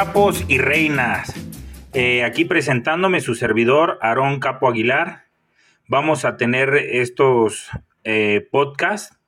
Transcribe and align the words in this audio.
¿cómo 0.00 0.08
están 0.08 0.14
capos 0.14 0.44
y 0.48 0.56
reinas? 0.56 1.34
Eh, 1.92 2.24
aquí 2.24 2.46
presentándome 2.46 3.20
su 3.20 3.34
servidor, 3.34 3.98
Aarón 4.00 4.40
Capo 4.40 4.68
Aguilar. 4.68 5.24
Vamos 5.88 6.24
a 6.24 6.36
tener 6.38 6.74
estos 6.74 7.68
eh, 8.04 8.48
podcasts 8.50 9.18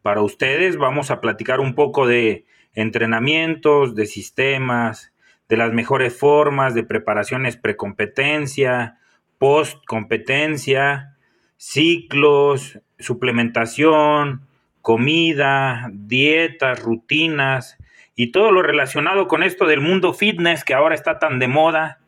para 0.00 0.22
ustedes. 0.22 0.78
Vamos 0.78 1.10
a 1.10 1.20
platicar 1.20 1.60
un 1.60 1.74
poco 1.74 2.06
de 2.06 2.46
entrenamientos, 2.72 3.94
de 3.94 4.06
sistemas, 4.06 5.12
de 5.50 5.58
las 5.58 5.72
mejores 5.72 6.16
formas, 6.16 6.74
de 6.74 6.84
preparaciones 6.84 7.58
precompetencia, 7.58 8.98
postcompetencia, 9.38 11.16
ciclos, 11.58 12.80
suplementación, 12.98 14.46
comida, 14.80 15.90
dietas, 15.92 16.82
rutinas 16.82 17.76
y 18.14 18.32
todo 18.32 18.52
lo 18.52 18.62
relacionado 18.62 19.26
con 19.28 19.42
esto 19.42 19.66
del 19.66 19.80
mundo 19.80 20.12
fitness 20.12 20.64
que 20.64 20.74
ahora 20.74 20.94
está 20.94 21.18
tan 21.18 21.38
de 21.38 21.48
moda, 21.48 22.00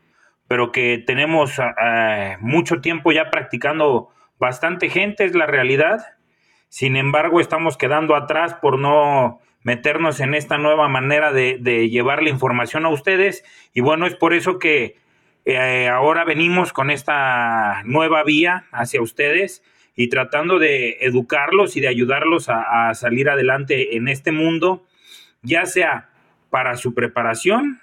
pero 0.48 0.72
que 0.72 1.02
tenemos 1.04 1.58
ah, 1.58 1.74
ah, 1.78 2.36
mucho 2.40 2.80
tiempo 2.80 3.12
ya 3.12 3.30
practicando 3.30 4.10
bastante 4.38 4.88
gente, 4.88 5.24
es 5.24 5.34
la 5.34 5.46
realidad. 5.46 6.04
Sin 6.68 6.96
embargo, 6.96 7.40
estamos 7.40 7.76
quedando 7.76 8.16
atrás 8.16 8.54
por 8.54 8.78
no 8.78 9.40
meternos 9.62 10.20
en 10.20 10.34
esta 10.34 10.58
nueva 10.58 10.88
manera 10.88 11.32
de, 11.32 11.88
llevar 11.88 12.22
la 12.22 12.30
información 12.30 12.84
a 12.84 12.90
ustedes. 12.90 13.44
Y 13.72 13.80
bueno, 13.80 14.06
es 14.06 14.14
por 14.14 14.34
eso 14.34 14.58
que 14.58 14.96
eh, 15.46 15.88
ahora 15.88 16.24
venimos 16.24 16.72
con 16.72 16.90
esta 16.90 17.82
nueva 17.84 18.22
vía 18.22 18.66
hacia 18.70 19.02
ustedes 19.02 19.62
y 19.96 20.08
tratando 20.08 20.58
de 20.58 20.98
educarlos 21.00 21.76
y 21.76 21.80
de 21.80 21.88
ayudarlos 21.88 22.48
a, 22.48 22.92
salir 22.94 23.30
adelante 23.30 23.96
en 23.96 24.08
este 24.08 24.32
mundo, 24.32 24.84
ya 25.44 25.66
sea 25.66 26.10
para 26.50 26.76
su 26.76 26.94
preparación 26.94 27.80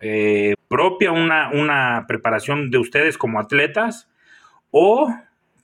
eh, 0.00 0.54
propia, 0.66 1.12
una, 1.12 1.50
una 1.50 2.06
preparación 2.08 2.72
de 2.72 2.78
ustedes 2.78 3.16
como 3.16 3.38
atletas, 3.38 4.10
o 4.72 5.14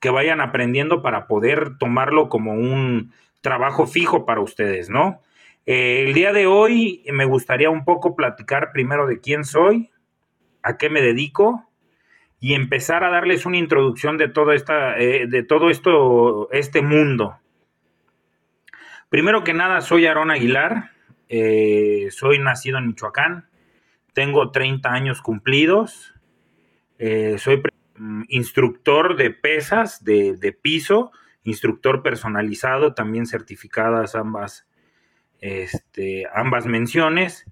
que 0.00 0.10
vayan 0.10 0.40
aprendiendo 0.40 1.02
para 1.02 1.26
poder 1.26 1.76
tomarlo 1.78 2.28
como 2.28 2.52
un 2.52 3.12
trabajo 3.40 3.86
fijo 3.86 4.24
para 4.24 4.40
ustedes, 4.40 4.90
¿no? 4.90 5.20
Eh, 5.66 6.04
el 6.06 6.14
día 6.14 6.32
de 6.32 6.46
hoy 6.46 7.02
me 7.12 7.24
gustaría 7.24 7.68
un 7.68 7.84
poco 7.84 8.14
platicar 8.14 8.70
primero 8.72 9.06
de 9.06 9.20
quién 9.20 9.44
soy, 9.44 9.90
a 10.62 10.76
qué 10.78 10.88
me 10.88 11.02
dedico 11.02 11.68
y 12.40 12.54
empezar 12.54 13.02
a 13.02 13.10
darles 13.10 13.44
una 13.44 13.56
introducción 13.56 14.18
de 14.18 14.28
todo, 14.28 14.52
esta, 14.52 14.96
eh, 14.98 15.26
de 15.26 15.42
todo 15.42 15.70
esto, 15.70 16.48
este 16.52 16.80
mundo. 16.80 17.38
Primero 19.08 19.42
que 19.42 19.54
nada, 19.54 19.80
soy 19.80 20.06
Aarón 20.06 20.30
Aguilar, 20.30 20.92
eh, 21.28 22.08
soy 22.10 22.38
nacido 22.38 22.78
en 22.78 22.88
Michoacán, 22.88 23.48
tengo 24.12 24.50
30 24.50 24.90
años 24.92 25.22
cumplidos, 25.22 26.14
eh, 26.98 27.36
soy 27.38 27.62
mm, 27.96 28.22
instructor 28.28 29.16
de 29.16 29.30
pesas, 29.30 30.04
de, 30.04 30.36
de, 30.36 30.52
piso, 30.52 31.12
instructor 31.44 32.02
personalizado, 32.02 32.94
también 32.94 33.26
certificadas 33.26 34.14
ambas, 34.14 34.66
este, 35.40 36.26
ambas 36.34 36.66
menciones. 36.66 37.44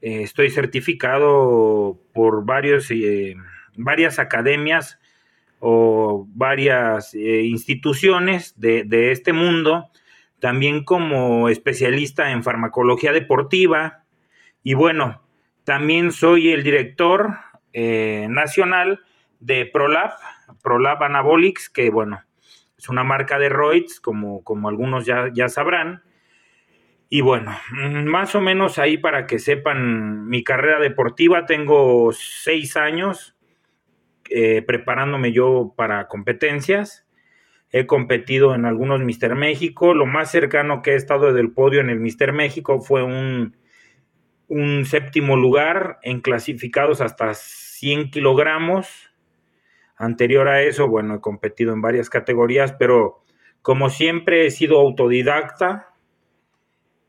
estoy 0.00 0.50
certificado 0.50 2.00
por 2.12 2.44
varios 2.44 2.90
varias 3.76 4.18
academias 4.18 4.98
o 5.64 6.26
varias 6.34 7.14
eh, 7.14 7.42
instituciones 7.44 8.58
de, 8.58 9.12
este 9.12 9.32
mundo, 9.32 9.90
también 10.42 10.82
como 10.82 11.48
especialista 11.48 12.32
en 12.32 12.42
farmacología 12.42 13.12
deportiva. 13.12 14.02
Y 14.64 14.74
bueno, 14.74 15.22
también 15.62 16.10
soy 16.10 16.50
el 16.50 16.64
director 16.64 17.36
eh, 17.72 18.26
nacional 18.28 18.98
de 19.38 19.66
ProLab, 19.66 20.10
ProLab 20.60 21.00
Anabolics, 21.04 21.70
que 21.70 21.90
bueno, 21.90 22.24
es 22.76 22.88
una 22.88 23.04
marca 23.04 23.38
de 23.38 23.50
roids, 23.50 24.00
como, 24.00 24.42
como 24.42 24.68
algunos 24.68 25.06
ya, 25.06 25.30
ya 25.32 25.48
sabrán. 25.48 26.02
Y 27.08 27.20
bueno, 27.20 27.56
mm, 27.70 28.02
más 28.06 28.34
o 28.34 28.40
menos 28.40 28.80
ahí 28.80 28.98
para 28.98 29.28
que 29.28 29.38
sepan 29.38 30.26
mi 30.26 30.42
carrera 30.42 30.80
deportiva, 30.80 31.46
tengo 31.46 32.10
seis 32.12 32.76
años 32.76 33.36
eh, 34.28 34.62
preparándome 34.62 35.30
yo 35.30 35.72
para 35.76 36.08
competencias. 36.08 37.06
He 37.72 37.86
competido 37.86 38.54
en 38.54 38.66
algunos 38.66 39.00
Mister 39.00 39.34
México. 39.34 39.94
Lo 39.94 40.06
más 40.06 40.30
cercano 40.30 40.82
que 40.82 40.92
he 40.92 40.96
estado 40.96 41.32
del 41.32 41.50
podio 41.50 41.80
en 41.80 41.90
el 41.90 41.98
Mister 41.98 42.32
México 42.32 42.80
fue 42.80 43.02
un, 43.02 43.56
un 44.48 44.84
séptimo 44.84 45.36
lugar 45.36 45.98
en 46.02 46.20
clasificados 46.20 47.00
hasta 47.00 47.32
100 47.34 48.10
kilogramos. 48.10 49.10
Anterior 49.96 50.48
a 50.48 50.62
eso, 50.62 50.88
bueno, 50.88 51.14
he 51.14 51.20
competido 51.20 51.72
en 51.72 51.80
varias 51.80 52.10
categorías, 52.10 52.72
pero 52.72 53.22
como 53.62 53.88
siempre 53.88 54.46
he 54.46 54.50
sido 54.50 54.78
autodidacta 54.78 55.94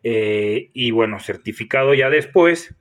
eh, 0.04 0.70
y 0.74 0.92
bueno, 0.92 1.20
certificado 1.20 1.94
ya 1.94 2.10
después. 2.10 2.76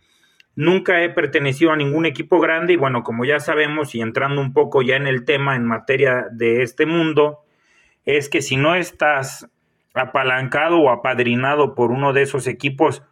Nunca 0.54 1.02
he 1.02 1.08
pertenecido 1.08 1.72
a 1.72 1.76
ningún 1.76 2.04
equipo 2.04 2.38
grande 2.38 2.74
y 2.74 2.76
bueno, 2.76 3.02
como 3.02 3.24
ya 3.24 3.40
sabemos 3.40 3.94
y 3.94 4.02
entrando 4.02 4.40
un 4.40 4.52
poco 4.52 4.82
ya 4.82 4.96
en 4.96 5.06
el 5.06 5.24
tema 5.24 5.56
en 5.56 5.64
materia 5.64 6.26
de 6.30 6.62
este 6.62 6.84
mundo, 6.84 7.40
es 8.04 8.28
que 8.28 8.42
si 8.42 8.56
no 8.56 8.74
estás 8.74 9.48
apalancado 9.94 10.78
o 10.78 10.90
apadrinado 10.90 11.74
por 11.74 11.90
uno 11.90 12.12
de 12.12 12.22
esos 12.22 12.46
equipos 12.46 13.02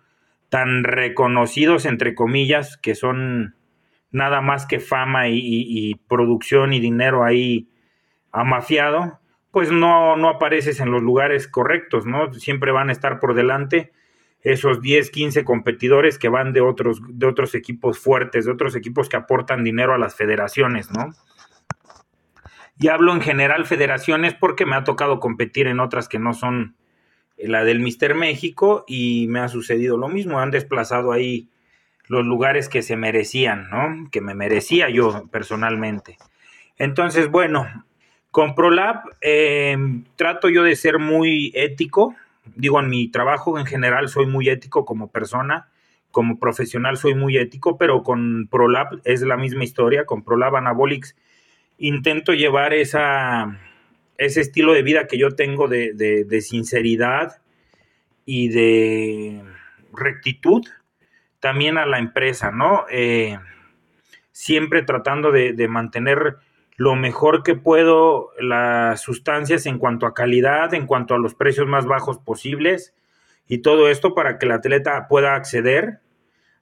tan 0.48 0.84
reconocidos, 0.84 1.86
entre 1.86 2.14
comillas, 2.14 2.76
que 2.76 2.94
son 2.94 3.54
nada 4.10 4.40
más 4.40 4.66
que 4.66 4.80
fama 4.80 5.28
y, 5.28 5.94
producción 6.08 6.72
y 6.72 6.80
dinero 6.80 7.24
ahí 7.24 7.68
amafiado, 8.32 9.20
pues 9.52 9.70
no, 9.70 10.16
no 10.16 10.28
apareces 10.28 10.80
en 10.80 10.90
los 10.90 11.02
lugares 11.02 11.46
correctos, 11.48 12.06
¿no? 12.06 12.32
Siempre 12.32 12.72
van 12.72 12.88
a 12.88 12.92
estar 12.92 13.20
por 13.20 13.34
delante 13.34 13.92
esos 14.42 14.80
10, 14.80 15.10
15 15.10 15.44
competidores 15.44 16.18
que 16.18 16.28
van 16.28 16.52
de 16.52 16.60
otros, 16.60 17.00
de 17.08 17.26
otros 17.26 17.54
equipos 17.54 17.98
fuertes, 17.98 18.46
de 18.46 18.52
otros 18.52 18.74
equipos 18.74 19.08
que 19.08 19.16
aportan 19.16 19.64
dinero 19.64 19.94
a 19.94 19.98
las 19.98 20.14
federaciones, 20.14 20.90
¿no? 20.90 21.10
Y 22.82 22.88
hablo 22.88 23.12
en 23.12 23.20
general 23.20 23.66
federaciones 23.66 24.32
porque 24.32 24.64
me 24.64 24.74
ha 24.74 24.84
tocado 24.84 25.20
competir 25.20 25.66
en 25.66 25.80
otras 25.80 26.08
que 26.08 26.18
no 26.18 26.32
son 26.32 26.76
la 27.36 27.62
del 27.62 27.80
Mister 27.80 28.14
México 28.14 28.84
y 28.88 29.26
me 29.28 29.40
ha 29.40 29.48
sucedido 29.48 29.98
lo 29.98 30.08
mismo, 30.08 30.40
han 30.40 30.50
desplazado 30.50 31.12
ahí 31.12 31.50
los 32.06 32.24
lugares 32.24 32.70
que 32.70 32.80
se 32.80 32.96
merecían, 32.96 33.68
¿no? 33.68 34.08
Que 34.10 34.22
me 34.22 34.34
merecía 34.34 34.88
yo 34.88 35.28
personalmente. 35.30 36.16
Entonces, 36.78 37.30
bueno, 37.30 37.66
con 38.30 38.54
ProLab 38.54 39.02
eh, 39.20 39.76
trato 40.16 40.48
yo 40.48 40.62
de 40.62 40.74
ser 40.74 40.98
muy 40.98 41.52
ético, 41.54 42.16
digo, 42.56 42.80
en 42.80 42.88
mi 42.88 43.08
trabajo 43.08 43.58
en 43.58 43.66
general 43.66 44.08
soy 44.08 44.24
muy 44.24 44.48
ético 44.48 44.86
como 44.86 45.10
persona, 45.10 45.68
como 46.10 46.38
profesional 46.38 46.96
soy 46.96 47.14
muy 47.14 47.36
ético, 47.36 47.76
pero 47.76 48.02
con 48.02 48.48
ProLab 48.50 49.02
es 49.04 49.20
la 49.20 49.36
misma 49.36 49.64
historia, 49.64 50.06
con 50.06 50.24
ProLab 50.24 50.56
Anabolics 50.56 51.14
intento 51.80 52.32
llevar 52.32 52.72
esa, 52.74 53.58
ese 54.18 54.42
estilo 54.42 54.72
de 54.74 54.82
vida 54.82 55.06
que 55.06 55.18
yo 55.18 55.30
tengo 55.30 55.66
de, 55.66 56.40
sinceridad 56.42 57.42
y 58.24 58.48
de 58.48 59.42
rectitud 59.92 60.62
también 61.40 61.78
a 61.78 61.86
la 61.86 61.98
empresa, 61.98 62.52
¿no? 62.52 62.84
Eh, 62.90 63.38
siempre 64.30 64.82
tratando 64.82 65.32
de, 65.32 65.54
de 65.54 65.68
mantener 65.68 66.36
lo 66.76 66.94
mejor 66.94 67.42
que 67.42 67.54
puedo 67.54 68.30
las 68.38 69.00
sustancias 69.00 69.66
en 69.66 69.78
cuanto 69.78 70.06
a 70.06 70.14
calidad, 70.14 70.72
en 70.74 70.86
cuanto 70.86 71.14
a 71.14 71.18
los 71.18 71.34
precios 71.34 71.66
más 71.66 71.86
bajos 71.86 72.18
posibles 72.18 72.94
y 73.48 73.58
todo 73.58 73.88
esto 73.88 74.14
para 74.14 74.38
que 74.38 74.46
el 74.46 74.52
atleta 74.52 75.08
pueda 75.08 75.34
acceder 75.34 76.00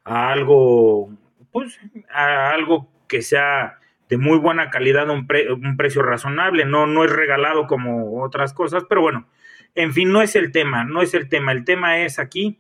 a 0.05 0.31
algo, 0.31 1.11
pues, 1.51 1.79
a 2.09 2.51
algo 2.51 2.89
que 3.09 3.23
sea 3.23 3.78
de 4.09 4.17
muy 4.19 4.39
buena 4.39 4.71
calidad, 4.71 5.09
un, 5.11 5.27
un 5.63 5.77
precio 5.77 6.03
razonable, 6.03 6.65
no, 6.65 6.87
no 6.87 7.05
es 7.05 7.13
regalado 7.13 7.67
como 7.67 8.23
otras 8.23 8.53
cosas, 8.53 8.85
pero 8.89 9.01
bueno, 9.03 9.29
en 9.75 9.93
fin, 9.93 10.11
no 10.11 10.23
es 10.23 10.35
el 10.35 10.51
tema, 10.51 10.85
no 10.85 11.03
es 11.03 11.15
el 11.15 11.29
tema, 11.29 11.53
el 11.53 11.65
tema 11.65 12.01
es 12.01 12.19
aquí 12.19 12.59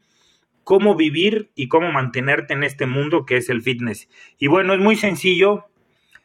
cómo 0.64 0.94
vivir 0.94 1.50
y 1.54 1.68
cómo 1.68 1.90
mantenerte 1.90 2.52
en 2.52 2.62
este 2.62 2.86
mundo 2.86 3.24
que 3.24 3.38
es 3.38 3.48
el 3.48 3.62
fitness. 3.62 4.08
Y 4.38 4.48
bueno, 4.48 4.74
es 4.74 4.80
muy 4.80 4.96
sencillo, 4.96 5.64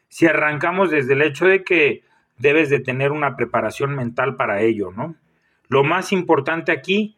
si 0.08 0.26
arrancamos 0.26 0.90
desde 0.90 1.14
el 1.14 1.22
hecho 1.22 1.46
de 1.46 1.64
que 1.64 2.02
debes 2.36 2.68
de 2.68 2.80
tener 2.80 3.12
una 3.12 3.36
preparación 3.36 3.94
mental 3.94 4.36
para 4.36 4.60
ello, 4.60 4.92
¿no? 4.92 5.16
Lo 5.68 5.82
más 5.82 6.12
importante 6.12 6.72
aquí 6.72 7.16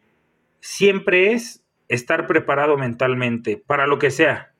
siempre 0.61 1.33
es 1.33 1.65
estar 1.89 2.27
preparado 2.27 2.77
mentalmente 2.77 3.57
para 3.57 3.87
lo 3.87 3.99
que 3.99 4.09
sea, 4.09 4.53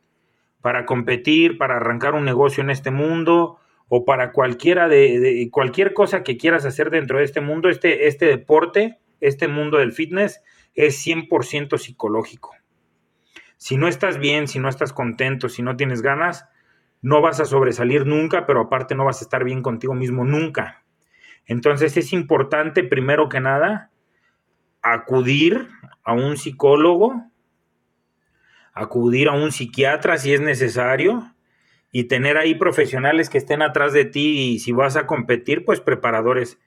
para 0.67 0.85
competir, 0.85 1.57
para 1.57 1.77
arrancar 1.77 2.13
un 2.13 2.25
negocio 2.25 2.61
en 2.61 2.69
este 2.69 2.91
mundo 2.91 3.57
o 3.87 4.03
para 4.03 4.33
cualquiera 4.33 4.89
de, 4.89 5.47
cualquier 5.49 5.93
cosa 5.93 6.21
que 6.21 6.35
quieras 6.35 6.65
hacer 6.65 6.89
dentro 6.89 7.19
de 7.19 7.23
este 7.23 7.39
mundo, 7.39 7.69
este, 7.69 8.09
este 8.09 8.25
deporte, 8.25 8.99
este 9.21 9.47
mundo 9.47 9.77
del 9.77 9.93
fitness 9.93 10.41
es 10.73 11.07
100% 11.07 11.77
psicológico. 11.77 12.53
Si 13.55 13.77
no 13.77 13.87
estás 13.87 14.17
bien, 14.17 14.49
si 14.49 14.59
no 14.59 14.67
estás 14.67 14.91
contento, 14.91 15.47
si 15.47 15.61
no 15.61 15.77
tienes 15.77 16.01
ganas, 16.01 16.49
no 17.01 17.21
vas 17.21 17.39
a 17.39 17.45
sobresalir 17.45 18.05
nunca, 18.05 18.45
pero 18.45 18.59
aparte 18.59 18.93
no 18.93 19.05
vas 19.05 19.21
a 19.21 19.23
estar 19.23 19.45
bien 19.45 19.61
contigo 19.61 19.93
mismo 19.93 20.25
nunca. 20.25 20.83
Entonces 21.45 21.95
es 21.95 22.11
importante, 22.11 22.83
primero 22.83 23.29
que 23.29 23.39
nada, 23.39 23.89
acudir 24.81 25.69
a 26.03 26.11
un 26.11 26.35
psicólogo, 26.35 27.23
acudir 28.79 29.29
a 29.29 29.33
un 29.33 29.51
psiquiatra 29.51 30.17
si 30.17 30.33
es 30.33 30.41
necesario 30.41 31.33
y 31.91 32.05
tener 32.05 32.37
ahí 32.37 32.55
profesionales 32.55 33.29
que 33.29 33.37
estén 33.37 33.61
atrás 33.61 33.93
de 33.93 34.05
ti 34.05 34.53
y 34.53 34.59
si 34.59 34.71
vas 34.71 34.95
a 34.95 35.07
competir, 35.07 35.65
pues 35.65 35.81
preparadores 35.81 36.59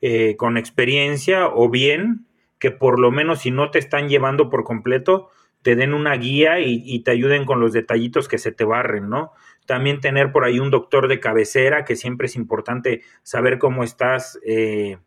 eh, 0.00 0.36
con 0.36 0.56
experiencia 0.56 1.48
o 1.48 1.68
bien 1.68 2.26
que 2.58 2.70
por 2.70 2.98
lo 2.98 3.10
menos 3.10 3.40
si 3.40 3.50
no 3.50 3.70
te 3.70 3.78
están 3.78 4.08
llevando 4.08 4.50
por 4.50 4.64
completo, 4.64 5.30
te 5.62 5.76
den 5.76 5.94
una 5.94 6.14
guía 6.14 6.60
y, 6.60 6.98
te 7.00 7.10
ayuden 7.10 7.44
con 7.44 7.60
los 7.60 7.72
detallitos 7.72 8.28
que 8.28 8.38
se 8.38 8.52
te 8.52 8.64
barren, 8.64 9.08
¿no? 9.08 9.32
También 9.66 10.00
tener 10.00 10.32
por 10.32 10.44
ahí 10.44 10.60
un 10.60 10.70
doctor 10.70 11.08
de 11.08 11.20
cabecera, 11.20 11.84
que 11.84 11.96
siempre 11.96 12.26
es 12.26 12.36
importante 12.36 13.02
saber 13.22 13.58
cómo 13.58 13.84
estás, 13.84 14.38
eh, 14.46 14.98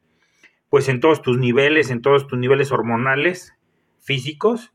pues 0.69 0.88
en 0.89 1.00
todos 1.00 1.21
tus 1.21 1.38
niveles, 1.38 1.89
en 1.89 2.01
todos 2.01 2.27
tus 2.27 2.38
niveles 2.38 2.71
hormonales, 2.71 3.53
físicos. 4.00 4.74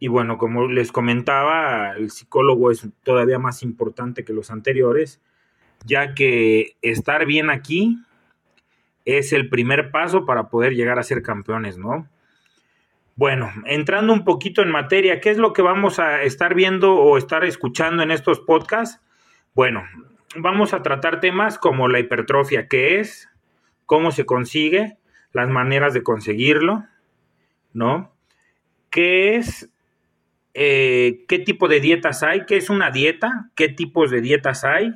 Y 0.00 0.08
bueno, 0.08 0.38
como 0.38 0.66
les 0.66 0.90
comentaba, 0.92 1.92
el 1.92 2.10
psicólogo 2.10 2.70
es 2.70 2.88
todavía 3.04 3.38
más 3.38 3.62
importante 3.62 4.24
que 4.24 4.32
los 4.32 4.50
anteriores, 4.50 5.20
ya 5.84 6.14
que 6.14 6.76
estar 6.80 7.26
bien 7.26 7.50
aquí 7.50 7.98
es 9.04 9.34
el 9.34 9.50
primer 9.50 9.90
paso 9.90 10.24
para 10.24 10.48
poder 10.48 10.74
llegar 10.74 10.98
a 10.98 11.02
ser 11.02 11.22
campeones, 11.22 11.76
¿no? 11.76 12.08
Bueno, 13.14 13.52
entrando 13.66 14.14
un 14.14 14.24
poquito 14.24 14.62
en 14.62 14.70
materia, 14.70 15.20
¿qué 15.20 15.28
es 15.28 15.36
lo 15.36 15.52
que 15.52 15.60
vamos 15.60 15.98
a 15.98 16.22
estar 16.22 16.54
viendo 16.54 16.94
o 16.94 17.18
estar 17.18 17.44
escuchando 17.44 18.02
en 18.02 18.10
estos 18.10 18.40
podcasts? 18.40 19.02
Bueno, 19.54 19.84
vamos 20.36 20.72
a 20.72 20.80
tratar 20.80 21.20
temas 21.20 21.58
como 21.58 21.88
la 21.88 22.00
hipertrofia, 22.00 22.68
qué 22.68 23.00
es, 23.00 23.28
cómo 23.84 24.12
se 24.12 24.24
consigue, 24.24 24.96
las 25.32 25.50
maneras 25.50 25.92
de 25.92 26.02
conseguirlo, 26.02 26.86
¿no? 27.74 28.14
¿Qué 28.88 29.36
es? 29.36 29.70
Eh, 30.54 31.24
¿Qué 31.28 31.38
tipo 31.38 31.68
de 31.68 31.80
dietas 31.80 32.22
hay? 32.22 32.44
¿Qué 32.46 32.56
es 32.56 32.70
una 32.70 32.90
dieta? 32.90 33.50
¿Qué 33.54 33.68
tipos 33.68 34.10
de 34.10 34.20
dietas 34.20 34.64
hay? 34.64 34.94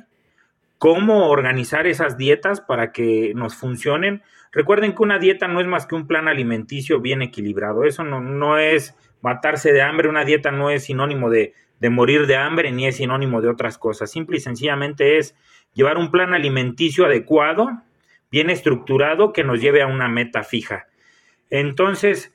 cómo 0.77 1.29
organizar 1.29 1.87
esas 1.87 2.17
dietas 2.17 2.61
para 2.61 2.91
que 2.91 3.33
nos 3.35 3.55
funcionen. 3.55 4.21
Recuerden 4.51 4.93
que 4.93 5.01
una 5.01 5.19
dieta 5.19 5.47
no 5.47 5.59
es 5.59 5.67
más 5.67 5.87
que 5.87 5.95
un 5.95 6.05
plan 6.05 6.27
alimenticio 6.27 7.01
bien 7.01 7.21
equilibrado. 7.21 7.85
Eso 7.85 8.03
no, 8.03 8.57
es 8.57 8.95
matarse 9.21 9.73
de 9.73 9.81
hambre. 9.81 10.09
Una 10.09 10.25
dieta 10.25 10.51
no 10.51 10.69
es 10.69 10.83
sinónimo 10.83 11.29
de, 11.29 11.53
de 11.79 11.89
morir 11.89 12.27
de 12.27 12.35
hambre 12.35 12.71
ni 12.71 12.87
es 12.87 12.97
sinónimo 12.97 13.41
de 13.41 13.49
otras 13.49 13.77
cosas. 13.77 14.11
Simple 14.11 14.37
y 14.37 14.41
sencillamente 14.41 15.17
es 15.17 15.35
llevar 15.73 15.97
un 15.97 16.11
plan 16.11 16.33
alimenticio 16.33 17.05
adecuado, 17.05 17.81
bien 18.31 18.49
estructurado, 18.49 19.33
que 19.33 19.43
nos 19.43 19.59
lleve 19.59 19.81
a 19.81 19.87
una 19.87 20.07
meta 20.07 20.43
fija. 20.43 20.85
Entonces, 21.49 22.34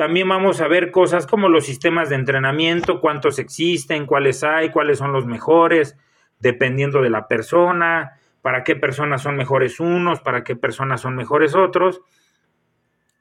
también 0.00 0.30
vamos 0.30 0.62
a 0.62 0.66
ver 0.66 0.92
cosas 0.92 1.26
como 1.26 1.50
los 1.50 1.66
sistemas 1.66 2.08
de 2.08 2.14
entrenamiento, 2.14 3.02
cuántos 3.02 3.38
existen, 3.38 4.06
cuáles 4.06 4.42
hay, 4.42 4.70
cuáles 4.70 4.96
son 4.96 5.12
los 5.12 5.26
mejores, 5.26 5.94
dependiendo 6.38 7.02
de 7.02 7.10
la 7.10 7.28
persona, 7.28 8.18
para 8.40 8.64
qué 8.64 8.76
personas 8.76 9.20
son 9.20 9.36
mejores 9.36 9.78
unos, 9.78 10.20
para 10.20 10.42
qué 10.42 10.56
personas 10.56 11.02
son 11.02 11.16
mejores 11.16 11.54
otros. 11.54 12.00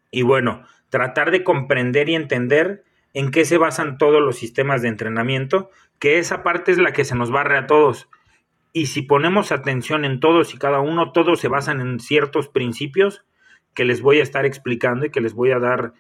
Y 0.10 0.22
bueno, 0.22 0.66
tratar 0.88 1.32
de 1.32 1.44
comprender 1.44 2.08
y 2.08 2.16
entender 2.16 2.86
en 3.14 3.30
qué 3.32 3.44
se 3.44 3.58
basan 3.58 3.98
todos 3.98 4.22
los 4.22 4.38
sistemas 4.38 4.82
de 4.82 4.88
entrenamiento, 4.88 5.72
que 6.00 6.18
esa 6.18 6.44
parte 6.44 6.72
es 6.72 6.78
la 6.78 6.94
que 6.94 7.04
se 7.04 7.14
nos 7.14 7.30
barre 7.30 7.58
a 7.58 7.68
todos. 7.68 8.08
Y 8.72 8.86
si 8.86 9.02
ponemos 9.02 9.52
atención 9.52 10.06
en 10.06 10.22
todos 10.22 10.54
y 10.54 10.58
cada 10.58 10.80
uno, 10.80 11.12
todos 11.12 11.42
se 11.42 11.50
basan 11.50 11.82
en 11.82 12.00
ciertos 12.00 12.48
principios 12.48 13.26
que 13.74 13.84
les 13.84 14.02
voy 14.02 14.22
a 14.22 14.24
estar 14.24 14.46
explicando 14.46 15.06
y 15.06 15.10
que 15.10 15.20
les 15.20 15.34
voy 15.34 15.52
a 15.52 15.60
dar 15.60 15.92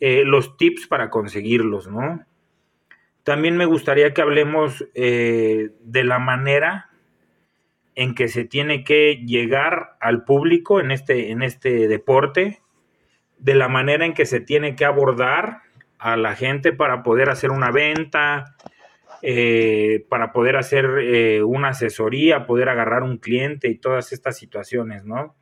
eh, 0.00 0.24
los 0.24 0.56
tips 0.56 0.86
para 0.86 1.10
conseguirlos, 1.10 1.88
¿no? 1.88 2.24
También 3.22 3.56
me 3.56 3.64
gustaría 3.64 4.12
que 4.12 4.20
hablemos 4.20 4.86
eh, 4.94 5.70
de 5.80 6.04
la 6.04 6.18
manera 6.18 6.90
en 7.94 8.14
que 8.14 8.28
se 8.28 8.44
tiene 8.44 8.84
que 8.84 9.22
llegar 9.24 9.96
al 10.00 10.24
público 10.24 10.80
en 10.80 10.90
este, 10.90 11.30
en 11.30 11.42
este 11.42 11.88
deporte, 11.88 12.60
de 13.38 13.54
la 13.54 13.68
manera 13.68 14.04
en 14.04 14.14
que 14.14 14.26
se 14.26 14.40
tiene 14.40 14.76
que 14.76 14.84
abordar 14.84 15.62
a 15.98 16.16
la 16.16 16.34
gente 16.34 16.72
para 16.72 17.02
poder 17.02 17.30
hacer 17.30 17.50
una 17.50 17.70
venta, 17.70 18.56
eh, 19.22 20.04
para 20.10 20.32
poder 20.32 20.56
hacer 20.56 20.86
una 21.44 21.68
asesoría, 21.68 22.46
poder 22.46 22.68
agarrar 22.68 23.04
un 23.04 23.16
cliente 23.16 23.68
y 23.68 23.78
todas 23.78 24.12
estas 24.12 24.36
situaciones, 24.36 25.04
¿no? 25.04 25.34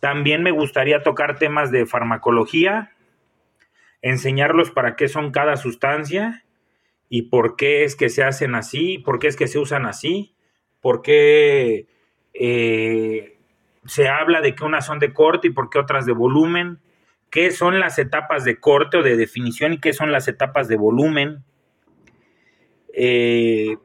También 0.00 0.42
me 0.42 0.50
gustaría 0.50 1.02
tocar 1.02 1.38
temas 1.38 1.70
de 1.70 1.86
farmacología, 1.86 2.92
enseñarlos 4.02 4.70
para 4.70 4.96
qué 4.96 5.08
son 5.08 5.30
cada 5.30 5.56
sustancia 5.56 6.44
y 7.08 7.22
por 7.22 7.56
qué 7.56 7.84
es 7.84 7.96
que 7.96 8.08
se 8.08 8.24
hacen 8.24 8.54
así, 8.54 8.98
por 8.98 9.18
qué 9.18 9.28
es 9.28 9.36
que 9.36 9.48
se 9.48 9.58
usan 9.58 9.86
así, 9.86 10.34
por 10.80 11.02
qué 11.02 11.86
eh, 12.34 13.38
se 13.86 14.08
habla 14.08 14.40
de 14.40 14.54
que 14.54 14.64
unas 14.64 14.86
son 14.86 14.98
de 14.98 15.12
corte 15.12 15.48
y 15.48 15.50
por 15.50 15.70
qué 15.70 15.78
otras 15.78 16.06
de 16.06 16.12
volumen, 16.12 16.80
qué 17.30 17.50
son 17.50 17.80
las 17.80 17.98
etapas 17.98 18.44
de 18.44 18.58
corte 18.58 18.98
o 18.98 19.02
de 19.02 19.16
definición 19.16 19.74
y 19.74 19.80
qué 19.80 19.92
son 19.92 20.12
las 20.12 20.28
etapas 20.28 20.68
de 20.68 20.76
volumen. 20.76 21.44
Eh, 22.92 23.76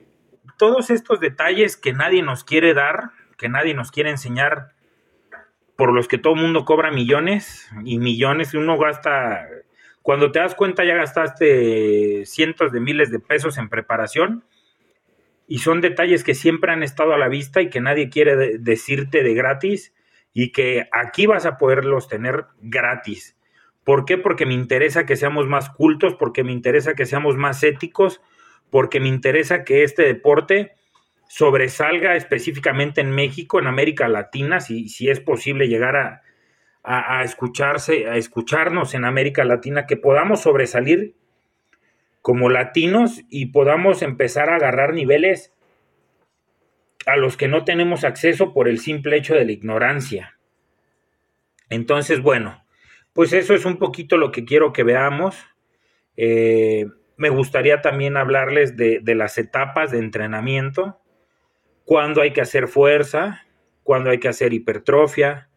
todos 0.57 0.89
estos 0.89 1.19
detalles 1.19 1.77
que 1.77 1.93
nadie 1.93 2.23
nos 2.23 2.43
quiere 2.43 2.73
dar, 2.73 3.11
que 3.37 3.49
nadie 3.49 3.73
nos 3.73 3.91
quiere 3.91 4.09
enseñar, 4.09 4.73
por 5.75 5.93
los 5.93 6.07
que 6.07 6.19
todo 6.19 6.35
el 6.35 6.41
mundo 6.41 6.63
cobra 6.65 6.91
millones 6.91 7.69
y 7.83 7.97
millones, 7.97 8.53
y 8.53 8.57
uno 8.57 8.77
gasta 8.77 9.47
cuando 10.01 10.31
te 10.31 10.39
das 10.39 10.55
cuenta 10.55 10.83
ya 10.83 10.95
gastaste 10.95 12.25
cientos 12.25 12.71
de 12.71 12.79
miles 12.79 13.11
de 13.11 13.19
pesos 13.19 13.57
en 13.57 13.69
preparación 13.69 14.43
y 15.47 15.59
son 15.59 15.81
detalles 15.81 16.23
que 16.23 16.33
siempre 16.33 16.71
han 16.71 16.81
estado 16.81 17.13
a 17.13 17.17
la 17.17 17.27
vista 17.27 17.61
y 17.61 17.69
que 17.69 17.81
nadie 17.81 18.09
quiere 18.09 18.57
decirte 18.57 19.21
de 19.21 19.33
gratis 19.33 19.93
y 20.33 20.51
que 20.51 20.87
aquí 20.91 21.25
vas 21.25 21.45
a 21.45 21.57
poderlos 21.57 22.07
tener 22.07 22.45
gratis. 22.61 23.37
¿Por 23.83 24.05
qué? 24.05 24.17
Porque 24.17 24.45
me 24.45 24.53
interesa 24.53 25.05
que 25.05 25.17
seamos 25.17 25.47
más 25.47 25.69
cultos, 25.69 26.15
porque 26.15 26.43
me 26.43 26.51
interesa 26.51 26.93
que 26.93 27.05
seamos 27.05 27.35
más 27.35 27.61
éticos, 27.63 28.21
porque 28.69 28.99
me 28.99 29.09
interesa 29.09 29.63
que 29.63 29.83
este 29.83 30.03
deporte 30.03 30.73
sobresalga 31.27 32.15
específicamente 32.15 33.01
en 33.01 33.11
México, 33.11 33.59
en 33.59 33.67
América 33.67 34.07
Latina, 34.07 34.61
si, 34.61 34.87
si 34.87 35.09
es 35.09 35.19
posible 35.19 35.67
llegar 35.67 35.95
a, 35.95 36.21
a, 36.83 37.23
escucharse, 37.23 38.07
a 38.07 38.17
escucharnos 38.17 38.93
en 38.93 39.05
América 39.05 39.43
Latina, 39.43 39.85
que 39.85 39.97
podamos 39.97 40.41
sobresalir 40.41 41.15
como 42.21 42.49
latinos 42.49 43.21
y 43.29 43.47
podamos 43.47 44.01
empezar 44.01 44.49
a 44.49 44.55
agarrar 44.55 44.93
niveles 44.93 45.53
a 47.05 47.17
los 47.17 47.37
que 47.37 47.47
no 47.47 47.63
tenemos 47.65 48.03
acceso 48.03 48.53
por 48.53 48.67
el 48.67 48.79
simple 48.79 49.17
hecho 49.17 49.33
de 49.33 49.45
la 49.45 49.51
ignorancia. 49.51 50.37
Entonces, 51.69 52.21
bueno, 52.21 52.63
pues 53.13 53.33
eso 53.33 53.53
es 53.53 53.65
un 53.65 53.77
poquito 53.77 54.17
lo 54.17 54.31
que 54.31 54.45
quiero 54.45 54.73
que 54.73 54.83
veamos. 54.83 55.37
Eh, 56.17 56.87
me 57.17 57.29
gustaría 57.29 57.81
también 57.81 58.17
hablarles 58.17 58.75
de, 58.77 58.99
de, 59.01 59.15
las 59.15 59.37
etapas 59.37 59.91
de 59.91 59.99
entrenamiento, 59.99 60.99
cuándo 61.85 62.21
hay 62.21 62.33
que 62.33 62.41
hacer 62.41 62.67
fuerza, 62.67 63.43
cuándo 63.83 64.09
hay 64.09 64.19
que 64.19 64.27
hacer 64.27 64.53
hipertrofia, 64.53 65.49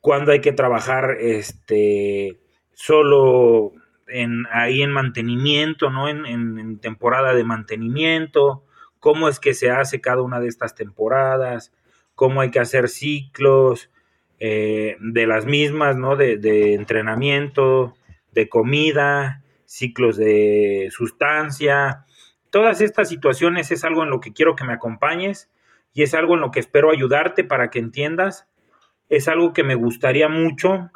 cuando 0.00 0.32
hay 0.32 0.40
que 0.40 0.52
trabajar 0.52 1.16
este, 1.20 2.40
solo 2.72 3.72
en, 4.08 4.44
ahí 4.50 4.82
en 4.82 4.90
mantenimiento, 4.90 5.90
¿no? 5.90 6.08
En, 6.08 6.78
temporada 6.78 7.34
de 7.34 7.44
mantenimiento, 7.44 8.64
cómo 8.98 9.28
es 9.28 9.38
que 9.38 9.54
se 9.54 9.70
hace 9.70 10.00
cada 10.00 10.22
una 10.22 10.40
de 10.40 10.48
estas 10.48 10.74
temporadas, 10.74 11.72
cómo 12.14 12.40
hay 12.40 12.50
que 12.50 12.60
hacer 12.60 12.88
ciclos 12.88 13.90
eh, 14.38 14.96
de 15.00 15.26
las 15.26 15.44
mismas, 15.44 15.96
¿no? 15.96 16.16
De, 16.16 16.38
de, 16.38 16.74
entrenamiento, 16.74 17.94
de 18.32 18.48
comida, 18.48 19.42
ciclos 19.66 20.16
de 20.16 20.88
sustancia. 20.90 22.06
Todas 22.50 22.80
estas 22.80 23.08
situaciones 23.08 23.70
es 23.70 23.84
algo 23.84 24.02
en 24.02 24.10
lo 24.10 24.20
que 24.20 24.32
quiero 24.32 24.56
que 24.56 24.64
me 24.64 24.72
acompañes 24.72 25.50
y 25.92 26.02
es 26.02 26.14
algo 26.14 26.34
en 26.34 26.40
lo 26.40 26.50
que 26.50 26.60
espero 26.60 26.90
ayudarte 26.90 27.44
para 27.44 27.70
que 27.70 27.78
entiendas 27.78 28.48
es 29.10 29.28
algo 29.28 29.52
que 29.52 29.64
me 29.64 29.74
gustaría 29.74 30.28
mucho 30.28 30.90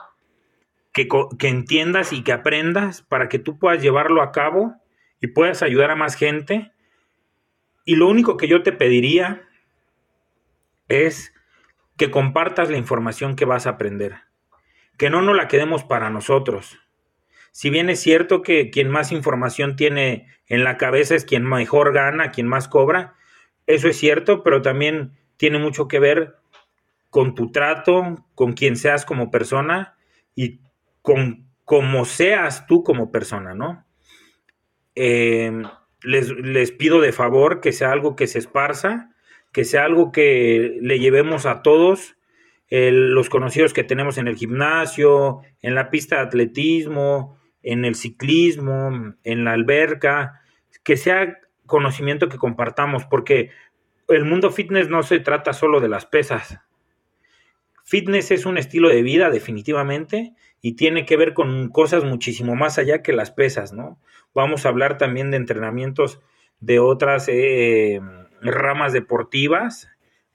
que, 0.92 1.08
entiendas 1.48 2.12
y 2.12 2.22
que 2.22 2.32
aprendas 2.32 3.02
para 3.02 3.28
que 3.28 3.40
tú 3.40 3.58
puedas 3.58 3.82
llevarlo 3.82 4.22
a 4.22 4.30
cabo 4.30 4.76
y 5.20 5.26
puedas 5.26 5.62
ayudar 5.62 5.90
a 5.90 5.96
más 5.96 6.14
gente. 6.14 6.72
Y 7.84 7.96
lo 7.96 8.08
único 8.08 8.36
que 8.36 8.46
yo 8.46 8.62
te 8.62 8.72
pediría 8.72 9.42
es 10.88 11.34
que 11.96 12.10
compartas 12.10 12.70
la 12.70 12.78
información 12.78 13.34
que 13.34 13.44
vas 13.44 13.66
a 13.66 13.70
aprender, 13.70 14.20
que 14.96 15.10
no 15.10 15.20
nos 15.20 15.36
la 15.36 15.48
quedemos 15.48 15.84
para 15.84 16.08
nosotros, 16.08 16.78
Si 17.56 17.70
bien 17.70 17.88
es 17.88 18.00
cierto 18.00 18.42
que 18.42 18.70
quien 18.70 18.90
más 18.90 19.12
información 19.12 19.76
tiene 19.76 20.26
en 20.48 20.64
la 20.64 20.76
cabeza 20.76 21.14
es 21.14 21.24
quien 21.24 21.44
mejor 21.44 21.92
gana, 21.92 22.32
quien 22.32 22.48
más 22.48 22.66
cobra, 22.66 23.14
eso 23.68 23.88
es 23.88 23.96
cierto, 23.96 24.42
pero 24.42 24.60
también 24.60 25.12
tiene 25.36 25.58
mucho 25.58 25.86
que 25.86 26.00
ver 26.00 26.36
con 27.14 27.36
tu 27.36 27.52
trato, 27.52 28.26
con 28.34 28.54
quien 28.54 28.74
seas 28.74 29.04
como 29.04 29.30
persona 29.30 29.94
y 30.34 30.58
con 31.00 31.46
cómo 31.64 32.06
seas 32.06 32.66
tú 32.66 32.82
como 32.82 33.12
persona, 33.12 33.54
¿no? 33.54 33.86
Eh, 34.96 35.62
les, 36.02 36.72
pido 36.72 37.00
de 37.00 37.12
favor 37.12 37.60
que 37.60 37.70
sea 37.70 37.92
algo 37.92 38.16
que 38.16 38.26
se 38.26 38.40
esparza, 38.40 39.14
que 39.52 39.64
sea 39.64 39.84
algo 39.84 40.10
que 40.10 40.76
le 40.80 40.98
llevemos 40.98 41.46
a 41.46 41.62
todos 41.62 42.16
los 42.68 43.28
conocidos 43.28 43.72
que 43.72 43.84
tenemos 43.84 44.18
en 44.18 44.26
el 44.26 44.34
gimnasio, 44.34 45.42
en 45.62 45.76
la 45.76 45.90
pista 45.90 46.16
de 46.16 46.22
atletismo, 46.22 47.38
en 47.62 47.84
el 47.84 47.94
ciclismo, 47.94 49.14
en 49.22 49.44
la 49.44 49.52
alberca, 49.52 50.40
que 50.82 50.96
sea 50.96 51.38
conocimiento 51.66 52.28
que 52.28 52.38
compartamos, 52.38 53.04
porque 53.04 53.50
el 54.08 54.24
mundo 54.24 54.50
fitness 54.50 54.88
no 54.88 55.04
se 55.04 55.20
trata 55.20 55.52
solo 55.52 55.78
de 55.78 55.88
las 55.88 56.06
pesas. 56.06 56.58
Fitness 57.84 58.30
es 58.30 58.46
un 58.46 58.56
estilo 58.56 58.88
de 58.88 59.02
vida 59.02 59.28
definitivamente 59.28 60.34
y 60.62 60.74
tiene 60.74 61.04
que 61.04 61.18
ver 61.18 61.34
con 61.34 61.68
cosas 61.68 62.02
muchísimo 62.02 62.56
más 62.56 62.78
allá 62.78 63.02
que 63.02 63.12
las 63.12 63.30
pesas, 63.30 63.74
¿no? 63.74 64.00
Vamos 64.34 64.64
a 64.64 64.70
hablar 64.70 64.96
también 64.96 65.30
de 65.30 65.36
entrenamientos 65.36 66.20
de 66.60 66.78
otras 66.78 67.28
eh, 67.28 68.00
ramas 68.40 68.94
deportivas, 68.94 69.88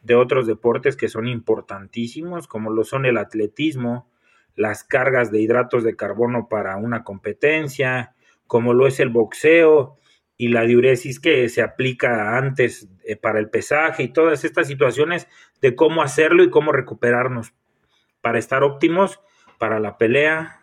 de 0.04 0.14
otros 0.14 0.46
deportes 0.46 0.96
que 0.96 1.10
son 1.10 1.28
importantísimos, 1.28 2.48
como 2.48 2.70
lo 2.70 2.84
son 2.84 3.08
el 3.08 3.18
atletismo, 3.18 4.08
las 4.56 4.84
cargas 4.84 5.32
de 5.32 5.42
hidratos 5.42 5.84
de 5.84 5.96
carbono 5.96 6.48
para 6.50 6.78
una 6.78 7.04
competencia, 7.04 8.14
como 8.46 8.74
lo 8.74 8.86
es 8.86 9.00
el 9.00 9.10
boxeo 9.10 9.98
y 10.38 10.50
la 10.50 10.64
diuresis 10.64 11.20
que 11.20 11.50
se 11.50 11.64
aplica 11.64 12.38
antes 12.38 12.88
eh, 13.04 13.16
para 13.16 13.40
el 13.40 13.50
pesaje 13.50 14.04
y 14.04 14.14
todas 14.14 14.46
estas 14.46 14.68
situaciones 14.68 15.28
de 15.62 15.76
cómo 15.76 16.02
hacerlo 16.02 16.44
y 16.44 16.50
cómo 16.50 16.72
recuperarnos 16.72 17.54
para 18.22 18.40
estar 18.40 18.64
óptimos 18.64 19.20
para 19.60 19.80
la 19.80 19.98
pelea, 19.98 20.62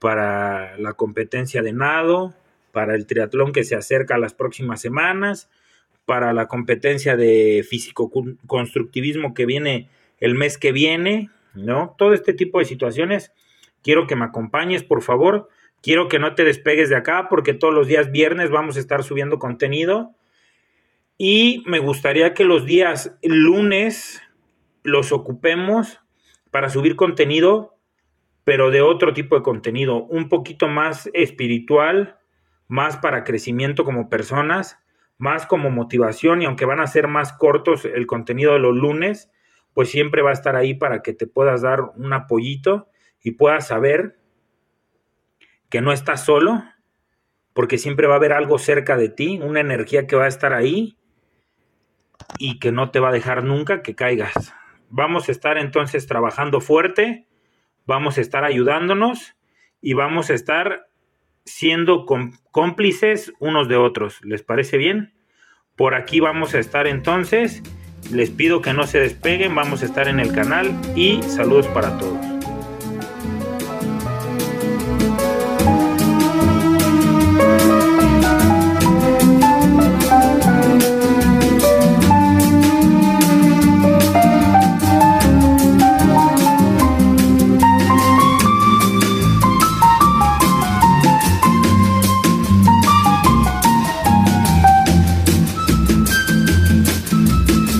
para 0.00 0.76
la 0.78 0.94
competencia 0.94 1.62
de 1.62 1.72
nado, 1.72 2.34
para 2.72 2.96
el 2.96 3.06
triatlón 3.06 3.52
que 3.52 3.62
se 3.62 3.76
acerca 3.76 4.18
las 4.18 4.34
próximas 4.34 4.80
semanas, 4.80 5.48
para 6.06 6.32
la 6.32 6.48
competencia 6.48 7.16
de 7.16 7.64
físico-constructivismo 7.68 9.34
que 9.34 9.46
viene 9.46 9.88
el 10.18 10.34
mes 10.34 10.58
que 10.58 10.72
viene, 10.72 11.30
¿no? 11.54 11.94
Todo 11.98 12.14
este 12.14 12.32
tipo 12.32 12.58
de 12.58 12.64
situaciones. 12.64 13.32
Quiero 13.82 14.06
que 14.06 14.16
me 14.16 14.24
acompañes, 14.24 14.82
por 14.82 15.02
favor. 15.02 15.48
Quiero 15.82 16.08
que 16.08 16.18
no 16.18 16.34
te 16.34 16.44
despegues 16.44 16.88
de 16.88 16.96
acá 16.96 17.28
porque 17.28 17.54
todos 17.54 17.74
los 17.74 17.86
días 17.86 18.10
viernes 18.10 18.50
vamos 18.50 18.76
a 18.76 18.80
estar 18.80 19.04
subiendo 19.04 19.38
contenido. 19.38 20.14
Y 21.24 21.62
me 21.66 21.78
gustaría 21.78 22.34
que 22.34 22.42
los 22.42 22.66
días 22.66 23.16
lunes 23.22 24.20
los 24.82 25.12
ocupemos 25.12 26.00
para 26.50 26.68
subir 26.68 26.96
contenido, 26.96 27.78
pero 28.42 28.72
de 28.72 28.82
otro 28.82 29.12
tipo 29.12 29.36
de 29.36 29.42
contenido, 29.44 30.02
un 30.02 30.28
poquito 30.28 30.66
más 30.66 31.08
espiritual, 31.14 32.18
más 32.66 32.96
para 32.96 33.22
crecimiento 33.22 33.84
como 33.84 34.08
personas, 34.08 34.80
más 35.16 35.46
como 35.46 35.70
motivación 35.70 36.42
y 36.42 36.46
aunque 36.46 36.64
van 36.64 36.80
a 36.80 36.88
ser 36.88 37.06
más 37.06 37.32
cortos 37.32 37.84
el 37.84 38.08
contenido 38.08 38.54
de 38.54 38.58
los 38.58 38.74
lunes, 38.74 39.30
pues 39.74 39.90
siempre 39.90 40.22
va 40.22 40.30
a 40.30 40.32
estar 40.32 40.56
ahí 40.56 40.74
para 40.74 41.02
que 41.02 41.12
te 41.12 41.28
puedas 41.28 41.62
dar 41.62 41.82
un 41.94 42.12
apoyito 42.12 42.88
y 43.22 43.30
puedas 43.30 43.68
saber 43.68 44.18
que 45.70 45.82
no 45.82 45.92
estás 45.92 46.24
solo, 46.24 46.64
porque 47.52 47.78
siempre 47.78 48.08
va 48.08 48.14
a 48.14 48.16
haber 48.16 48.32
algo 48.32 48.58
cerca 48.58 48.96
de 48.96 49.08
ti, 49.08 49.38
una 49.40 49.60
energía 49.60 50.08
que 50.08 50.16
va 50.16 50.24
a 50.24 50.28
estar 50.28 50.52
ahí 50.52 50.98
y 52.38 52.58
que 52.58 52.72
no 52.72 52.90
te 52.90 53.00
va 53.00 53.08
a 53.08 53.12
dejar 53.12 53.44
nunca 53.44 53.82
que 53.82 53.94
caigas. 53.94 54.54
Vamos 54.88 55.28
a 55.28 55.32
estar 55.32 55.58
entonces 55.58 56.06
trabajando 56.06 56.60
fuerte, 56.60 57.26
vamos 57.86 58.18
a 58.18 58.20
estar 58.20 58.44
ayudándonos 58.44 59.34
y 59.80 59.94
vamos 59.94 60.30
a 60.30 60.34
estar 60.34 60.88
siendo 61.44 62.06
cómplices 62.50 63.32
unos 63.38 63.68
de 63.68 63.76
otros. 63.76 64.20
¿Les 64.22 64.42
parece 64.42 64.76
bien? 64.76 65.14
Por 65.76 65.94
aquí 65.94 66.20
vamos 66.20 66.54
a 66.54 66.58
estar 66.58 66.86
entonces. 66.86 67.62
Les 68.12 68.30
pido 68.30 68.60
que 68.60 68.72
no 68.72 68.86
se 68.86 69.00
despeguen, 69.00 69.54
vamos 69.54 69.82
a 69.82 69.86
estar 69.86 70.08
en 70.08 70.20
el 70.20 70.32
canal 70.32 70.70
y 70.96 71.22
saludos 71.22 71.66
para 71.68 71.96
todos. 71.98 72.41